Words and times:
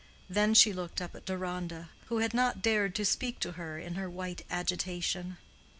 Then 0.27 0.55
she 0.55 0.73
looked 0.73 0.99
up 0.99 1.13
at 1.13 1.27
Deronda, 1.27 1.89
who 2.07 2.17
had 2.17 2.33
not 2.33 2.63
dared 2.63 2.95
to 2.95 3.05
speak 3.05 3.39
to 3.41 3.51
her 3.51 3.77
in 3.77 3.93
her 3.93 4.09
white 4.09 4.43
agitation. 4.49 5.37